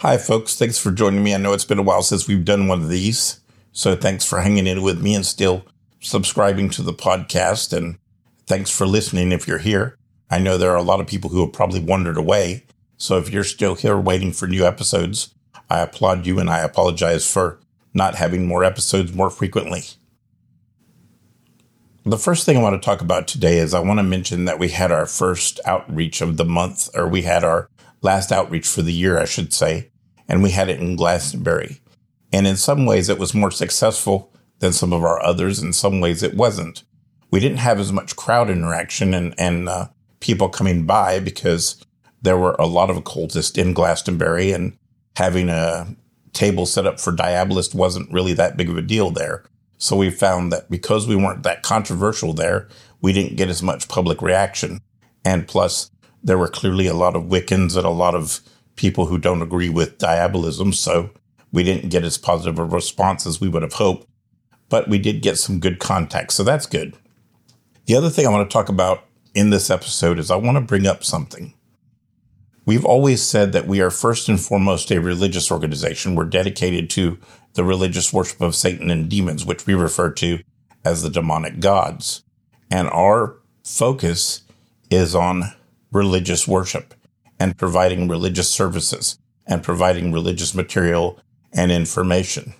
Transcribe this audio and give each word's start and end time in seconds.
Hi, 0.00 0.16
folks. 0.16 0.54
Thanks 0.54 0.78
for 0.78 0.92
joining 0.92 1.24
me. 1.24 1.34
I 1.34 1.38
know 1.38 1.52
it's 1.52 1.64
been 1.64 1.80
a 1.80 1.82
while 1.82 2.02
since 2.02 2.28
we've 2.28 2.44
done 2.44 2.68
one 2.68 2.80
of 2.82 2.88
these. 2.88 3.40
So 3.72 3.96
thanks 3.96 4.24
for 4.24 4.40
hanging 4.40 4.68
in 4.68 4.82
with 4.82 5.02
me 5.02 5.12
and 5.12 5.26
still 5.26 5.64
subscribing 5.98 6.70
to 6.70 6.82
the 6.82 6.92
podcast. 6.92 7.76
And 7.76 7.98
thanks 8.46 8.70
for 8.70 8.86
listening 8.86 9.32
if 9.32 9.48
you're 9.48 9.58
here. 9.58 9.96
I 10.30 10.38
know 10.38 10.56
there 10.56 10.70
are 10.70 10.76
a 10.76 10.82
lot 10.82 11.00
of 11.00 11.08
people 11.08 11.30
who 11.30 11.40
have 11.40 11.52
probably 11.52 11.80
wandered 11.80 12.16
away. 12.16 12.64
So 12.96 13.18
if 13.18 13.32
you're 13.32 13.42
still 13.42 13.74
here 13.74 13.98
waiting 13.98 14.30
for 14.30 14.46
new 14.46 14.64
episodes, 14.64 15.34
I 15.68 15.80
applaud 15.80 16.26
you 16.26 16.38
and 16.38 16.48
I 16.48 16.60
apologize 16.60 17.28
for 17.28 17.58
not 17.92 18.14
having 18.14 18.46
more 18.46 18.62
episodes 18.62 19.12
more 19.12 19.30
frequently. 19.30 19.82
The 22.04 22.18
first 22.18 22.46
thing 22.46 22.56
I 22.56 22.62
want 22.62 22.80
to 22.80 22.86
talk 22.86 23.00
about 23.00 23.26
today 23.26 23.58
is 23.58 23.74
I 23.74 23.80
want 23.80 23.98
to 23.98 24.04
mention 24.04 24.44
that 24.44 24.60
we 24.60 24.68
had 24.68 24.92
our 24.92 25.06
first 25.06 25.58
outreach 25.64 26.20
of 26.20 26.36
the 26.36 26.44
month, 26.44 26.88
or 26.94 27.08
we 27.08 27.22
had 27.22 27.42
our 27.42 27.68
last 28.02 28.32
outreach 28.32 28.66
for 28.66 28.82
the 28.82 28.92
year, 28.92 29.18
I 29.18 29.24
should 29.24 29.52
say, 29.52 29.90
and 30.28 30.42
we 30.42 30.50
had 30.50 30.68
it 30.68 30.80
in 30.80 30.96
Glastonbury. 30.96 31.80
And 32.32 32.46
in 32.46 32.56
some 32.56 32.86
ways, 32.86 33.08
it 33.08 33.18
was 33.18 33.34
more 33.34 33.50
successful 33.50 34.32
than 34.58 34.72
some 34.72 34.92
of 34.92 35.02
our 35.02 35.22
others. 35.22 35.62
In 35.62 35.72
some 35.72 36.00
ways, 36.00 36.22
it 36.22 36.34
wasn't. 36.34 36.84
We 37.30 37.40
didn't 37.40 37.58
have 37.58 37.78
as 37.78 37.92
much 37.92 38.16
crowd 38.16 38.50
interaction 38.50 39.14
and, 39.14 39.34
and 39.38 39.68
uh, 39.68 39.88
people 40.20 40.48
coming 40.48 40.86
by 40.86 41.20
because 41.20 41.82
there 42.20 42.38
were 42.38 42.56
a 42.58 42.66
lot 42.66 42.90
of 42.90 42.96
occultists 42.96 43.56
in 43.56 43.72
Glastonbury, 43.72 44.52
and 44.52 44.76
having 45.16 45.48
a 45.48 45.94
table 46.32 46.66
set 46.66 46.86
up 46.86 46.98
for 46.98 47.12
Diabolist 47.12 47.74
wasn't 47.74 48.12
really 48.12 48.32
that 48.34 48.56
big 48.56 48.68
of 48.68 48.76
a 48.76 48.82
deal 48.82 49.10
there. 49.10 49.44
So 49.78 49.96
we 49.96 50.10
found 50.10 50.52
that 50.52 50.68
because 50.68 51.06
we 51.06 51.16
weren't 51.16 51.44
that 51.44 51.62
controversial 51.62 52.32
there, 52.32 52.68
we 53.00 53.12
didn't 53.12 53.36
get 53.36 53.48
as 53.48 53.62
much 53.62 53.88
public 53.88 54.20
reaction. 54.20 54.80
And 55.24 55.46
plus, 55.46 55.90
there 56.22 56.38
were 56.38 56.48
clearly 56.48 56.86
a 56.86 56.94
lot 56.94 57.16
of 57.16 57.24
Wiccans 57.24 57.76
and 57.76 57.86
a 57.86 57.90
lot 57.90 58.14
of 58.14 58.40
people 58.76 59.06
who 59.06 59.18
don't 59.18 59.42
agree 59.42 59.68
with 59.68 59.98
diabolism. 59.98 60.72
So 60.72 61.10
we 61.52 61.62
didn't 61.64 61.90
get 61.90 62.04
as 62.04 62.18
positive 62.18 62.58
a 62.58 62.64
response 62.64 63.26
as 63.26 63.40
we 63.40 63.48
would 63.48 63.62
have 63.62 63.74
hoped, 63.74 64.06
but 64.68 64.88
we 64.88 64.98
did 64.98 65.22
get 65.22 65.38
some 65.38 65.60
good 65.60 65.78
contact. 65.78 66.32
So 66.32 66.44
that's 66.44 66.66
good. 66.66 66.96
The 67.86 67.96
other 67.96 68.10
thing 68.10 68.26
I 68.26 68.30
want 68.30 68.48
to 68.48 68.52
talk 68.52 68.68
about 68.68 69.04
in 69.34 69.50
this 69.50 69.70
episode 69.70 70.18
is 70.18 70.30
I 70.30 70.36
want 70.36 70.56
to 70.56 70.60
bring 70.60 70.86
up 70.86 71.04
something. 71.04 71.54
We've 72.66 72.84
always 72.84 73.22
said 73.22 73.52
that 73.52 73.66
we 73.66 73.80
are 73.80 73.90
first 73.90 74.28
and 74.28 74.38
foremost 74.38 74.90
a 74.90 75.00
religious 75.00 75.50
organization. 75.50 76.14
We're 76.14 76.26
dedicated 76.26 76.90
to 76.90 77.18
the 77.54 77.64
religious 77.64 78.12
worship 78.12 78.42
of 78.42 78.54
Satan 78.54 78.90
and 78.90 79.08
demons, 79.08 79.46
which 79.46 79.66
we 79.66 79.74
refer 79.74 80.10
to 80.10 80.40
as 80.84 81.02
the 81.02 81.08
demonic 81.08 81.60
gods. 81.60 82.22
And 82.70 82.88
our 82.90 83.38
focus 83.64 84.42
is 84.90 85.14
on 85.14 85.44
religious 85.92 86.46
worship 86.46 86.94
and 87.38 87.56
providing 87.56 88.08
religious 88.08 88.48
services 88.48 89.18
and 89.46 89.62
providing 89.62 90.12
religious 90.12 90.54
material 90.54 91.18
and 91.52 91.72
information. 91.72 92.54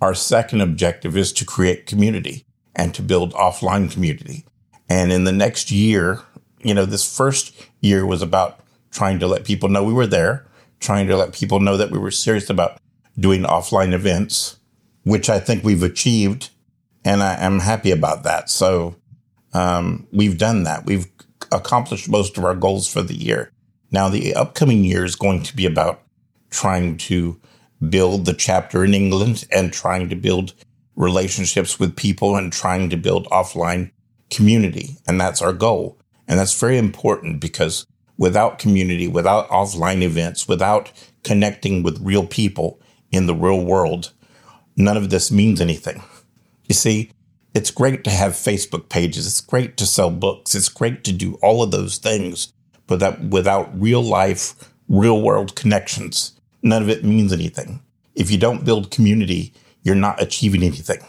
Our 0.00 0.14
second 0.14 0.60
objective 0.60 1.16
is 1.16 1.32
to 1.34 1.44
create 1.44 1.86
community 1.86 2.44
and 2.74 2.94
to 2.94 3.02
build 3.02 3.32
offline 3.34 3.90
community. 3.90 4.44
And 4.88 5.12
in 5.12 5.24
the 5.24 5.32
next 5.32 5.70
year, 5.70 6.20
you 6.62 6.74
know, 6.74 6.84
this 6.84 7.16
first 7.16 7.54
year 7.80 8.06
was 8.06 8.22
about 8.22 8.60
trying 8.90 9.18
to 9.18 9.26
let 9.26 9.44
people 9.44 9.68
know 9.68 9.82
we 9.82 9.92
were 9.92 10.06
there, 10.06 10.46
trying 10.80 11.06
to 11.08 11.16
let 11.16 11.32
people 11.32 11.60
know 11.60 11.76
that 11.76 11.90
we 11.90 11.98
were 11.98 12.10
serious 12.10 12.50
about 12.50 12.78
doing 13.18 13.42
offline 13.42 13.92
events, 13.92 14.58
which 15.04 15.28
I 15.28 15.40
think 15.40 15.64
we've 15.64 15.82
achieved. 15.82 16.50
And 17.04 17.22
I 17.22 17.34
am 17.34 17.60
happy 17.60 17.90
about 17.90 18.22
that. 18.24 18.48
So, 18.48 18.96
um, 19.52 20.06
we've 20.12 20.38
done 20.38 20.64
that. 20.64 20.84
We've 20.86 21.06
accomplished 21.54 22.08
most 22.08 22.36
of 22.36 22.44
our 22.44 22.54
goals 22.54 22.92
for 22.92 23.02
the 23.02 23.16
year. 23.16 23.50
Now, 23.90 24.08
the 24.08 24.34
upcoming 24.34 24.84
year 24.84 25.04
is 25.04 25.16
going 25.16 25.42
to 25.44 25.56
be 25.56 25.66
about 25.66 26.02
trying 26.50 26.96
to 26.96 27.40
build 27.88 28.24
the 28.24 28.34
chapter 28.34 28.84
in 28.84 28.94
England 28.94 29.46
and 29.50 29.72
trying 29.72 30.08
to 30.08 30.16
build 30.16 30.54
relationships 30.96 31.78
with 31.78 31.96
people 31.96 32.36
and 32.36 32.52
trying 32.52 32.90
to 32.90 32.96
build 32.96 33.26
offline 33.26 33.90
community. 34.30 34.96
And 35.06 35.20
that's 35.20 35.42
our 35.42 35.52
goal. 35.52 35.98
And 36.26 36.38
that's 36.38 36.58
very 36.58 36.78
important 36.78 37.40
because 37.40 37.86
without 38.16 38.58
community, 38.58 39.08
without 39.08 39.48
offline 39.48 40.02
events, 40.02 40.48
without 40.48 40.92
connecting 41.22 41.82
with 41.82 42.00
real 42.00 42.26
people 42.26 42.80
in 43.10 43.26
the 43.26 43.34
real 43.34 43.64
world, 43.64 44.12
none 44.76 44.96
of 44.96 45.10
this 45.10 45.30
means 45.30 45.60
anything. 45.60 46.02
You 46.68 46.74
see, 46.74 47.10
it's 47.54 47.70
great 47.70 48.02
to 48.04 48.10
have 48.10 48.32
Facebook 48.32 48.88
pages. 48.88 49.26
It's 49.26 49.40
great 49.40 49.76
to 49.76 49.86
sell 49.86 50.10
books. 50.10 50.54
It's 50.54 50.68
great 50.68 51.04
to 51.04 51.12
do 51.12 51.38
all 51.40 51.62
of 51.62 51.70
those 51.70 51.98
things, 51.98 52.52
but 52.86 52.98
that 52.98 53.22
without 53.22 53.80
real 53.80 54.02
life, 54.02 54.72
real 54.88 55.22
world 55.22 55.54
connections, 55.54 56.38
none 56.62 56.82
of 56.82 56.88
it 56.88 57.04
means 57.04 57.32
anything. 57.32 57.80
If 58.14 58.30
you 58.30 58.38
don't 58.38 58.64
build 58.64 58.90
community, 58.90 59.54
you're 59.82 59.94
not 59.94 60.20
achieving 60.20 60.62
anything. 60.62 61.00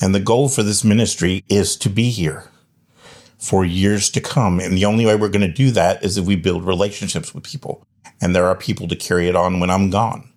And 0.00 0.14
the 0.14 0.20
goal 0.20 0.48
for 0.48 0.62
this 0.64 0.82
ministry 0.82 1.44
is 1.48 1.76
to 1.76 1.88
be 1.88 2.10
here 2.10 2.50
for 3.38 3.64
years 3.64 4.10
to 4.10 4.20
come. 4.20 4.58
And 4.58 4.76
the 4.76 4.86
only 4.86 5.06
way 5.06 5.14
we're 5.14 5.28
going 5.28 5.48
to 5.48 5.52
do 5.52 5.70
that 5.72 6.02
is 6.02 6.18
if 6.18 6.26
we 6.26 6.34
build 6.34 6.64
relationships 6.64 7.34
with 7.34 7.44
people. 7.44 7.86
And 8.20 8.34
there 8.34 8.46
are 8.46 8.56
people 8.56 8.88
to 8.88 8.96
carry 8.96 9.28
it 9.28 9.36
on 9.36 9.60
when 9.60 9.70
I'm 9.70 9.90
gone. 9.90 10.30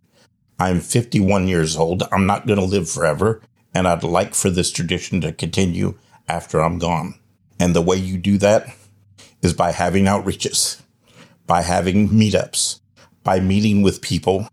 I'm 0.59 0.79
51 0.79 1.47
years 1.47 1.77
old. 1.77 2.03
I'm 2.11 2.25
not 2.25 2.47
going 2.47 2.59
to 2.59 2.65
live 2.65 2.89
forever. 2.89 3.41
And 3.77 3.87
I'd 3.87 4.01
like 4.01 4.33
for 4.33 4.49
this 4.49 4.71
tradition 4.71 5.21
to 5.21 5.31
continue 5.31 5.99
after 6.27 6.61
I'm 6.61 6.79
gone. 6.79 7.13
And 7.59 7.75
the 7.75 7.81
way 7.81 7.95
you 7.95 8.17
do 8.17 8.39
that 8.39 8.75
is 9.43 9.53
by 9.53 9.71
having 9.71 10.05
outreaches, 10.05 10.81
by 11.45 11.61
having 11.61 12.09
meetups, 12.09 12.79
by 13.23 13.39
meeting 13.39 13.83
with 13.83 14.01
people 14.01 14.47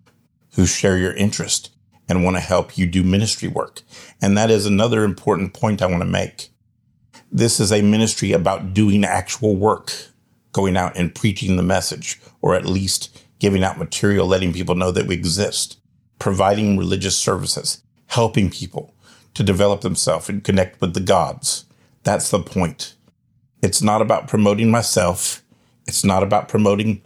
who 0.57 0.67
share 0.67 0.99
your 0.99 1.15
interest 1.15 1.71
and 2.07 2.23
want 2.23 2.37
to 2.37 2.41
help 2.41 2.77
you 2.77 2.87
do 2.87 3.03
ministry 3.03 3.49
work. 3.49 3.81
And 4.21 4.37
that 4.37 4.51
is 4.51 4.67
another 4.67 5.05
important 5.05 5.55
point 5.55 5.81
I 5.81 5.87
want 5.87 6.03
to 6.03 6.07
make. 6.07 6.51
This 7.33 7.59
is 7.59 7.73
a 7.73 7.81
ministry 7.81 8.33
about 8.33 8.75
doing 8.75 9.07
actual 9.07 9.57
work, 9.57 9.91
going 10.53 10.77
out 10.77 10.99
and 10.99 11.15
preaching 11.15 11.57
the 11.57 11.63
message, 11.63 12.21
or 12.43 12.55
at 12.55 12.67
least 12.67 13.25
giving 13.39 13.65
out 13.65 13.79
material, 13.79 14.27
letting 14.27 14.53
people 14.53 14.75
know 14.75 14.91
that 14.91 15.07
we 15.07 15.15
exist, 15.15 15.79
providing 16.19 16.77
religious 16.77 17.17
services, 17.17 17.83
helping 18.09 18.51
people, 18.51 18.95
to 19.35 19.43
develop 19.43 19.81
themselves 19.83 20.29
and 20.29 20.45
connect 20.45 20.81
with 20.81 20.95
the 20.95 21.01
gods. 21.01 21.65
That's 22.03 22.31
the 22.31 22.41
point. 22.41 22.95
It's 23.63 23.83
not 23.83 24.03
about 24.03 24.29
promoting 24.29 24.71
myself. 24.71 25.43
It's 25.87 26.05
not 26.05 26.23
about 26.23 26.49
promoting, 26.49 27.03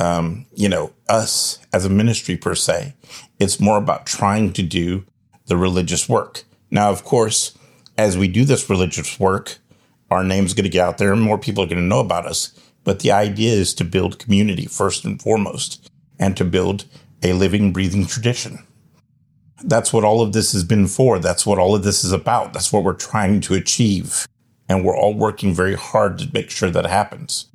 um, 0.00 0.46
you 0.54 0.68
know, 0.68 0.92
us 1.08 1.58
as 1.72 1.84
a 1.84 1.90
ministry 1.90 2.36
per 2.36 2.54
se. 2.54 2.94
It's 3.38 3.60
more 3.60 3.78
about 3.78 4.06
trying 4.06 4.52
to 4.54 4.62
do 4.62 5.04
the 5.46 5.56
religious 5.56 6.08
work. 6.08 6.44
Now, 6.70 6.90
of 6.90 7.04
course, 7.04 7.56
as 7.98 8.18
we 8.18 8.28
do 8.28 8.44
this 8.44 8.68
religious 8.68 9.18
work, 9.18 9.58
our 10.10 10.22
name's 10.22 10.54
going 10.54 10.64
to 10.64 10.70
get 10.70 10.86
out 10.86 10.98
there 10.98 11.12
and 11.12 11.22
more 11.22 11.38
people 11.38 11.64
are 11.64 11.68
going 11.68 11.78
to 11.78 11.82
know 11.82 12.00
about 12.00 12.26
us. 12.26 12.52
But 12.84 13.00
the 13.00 13.12
idea 13.12 13.52
is 13.52 13.74
to 13.74 13.84
build 13.84 14.18
community 14.18 14.66
first 14.66 15.04
and 15.04 15.20
foremost 15.20 15.90
and 16.18 16.36
to 16.36 16.44
build 16.44 16.84
a 17.22 17.32
living, 17.32 17.72
breathing 17.72 18.06
tradition. 18.06 18.65
That's 19.66 19.92
what 19.92 20.04
all 20.04 20.22
of 20.22 20.32
this 20.32 20.52
has 20.52 20.62
been 20.62 20.86
for. 20.86 21.18
That's 21.18 21.44
what 21.44 21.58
all 21.58 21.74
of 21.74 21.82
this 21.82 22.04
is 22.04 22.12
about. 22.12 22.52
That's 22.52 22.72
what 22.72 22.84
we're 22.84 22.94
trying 22.94 23.40
to 23.42 23.54
achieve. 23.54 24.26
And 24.68 24.84
we're 24.84 24.96
all 24.96 25.12
working 25.12 25.52
very 25.52 25.74
hard 25.74 26.18
to 26.18 26.30
make 26.32 26.50
sure 26.50 26.70
that 26.70 26.86
happens. 26.86 27.50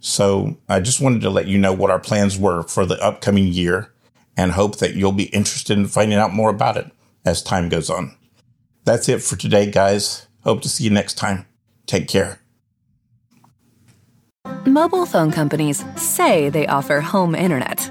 So 0.00 0.58
I 0.68 0.80
just 0.80 1.00
wanted 1.00 1.22
to 1.22 1.30
let 1.30 1.46
you 1.46 1.58
know 1.58 1.72
what 1.72 1.90
our 1.90 1.98
plans 1.98 2.38
were 2.38 2.62
for 2.62 2.84
the 2.84 3.02
upcoming 3.02 3.48
year 3.48 3.92
and 4.36 4.52
hope 4.52 4.78
that 4.78 4.94
you'll 4.94 5.12
be 5.12 5.24
interested 5.24 5.78
in 5.78 5.88
finding 5.88 6.18
out 6.18 6.32
more 6.32 6.50
about 6.50 6.76
it 6.76 6.92
as 7.24 7.42
time 7.42 7.70
goes 7.70 7.88
on. 7.88 8.14
That's 8.84 9.08
it 9.08 9.22
for 9.22 9.36
today, 9.36 9.70
guys. 9.70 10.28
Hope 10.44 10.62
to 10.62 10.68
see 10.68 10.84
you 10.84 10.90
next 10.90 11.14
time. 11.14 11.46
Take 11.86 12.06
care. 12.06 12.38
Mobile 14.64 15.06
phone 15.06 15.32
companies 15.32 15.84
say 15.96 16.50
they 16.50 16.66
offer 16.66 17.00
home 17.00 17.34
internet. 17.34 17.90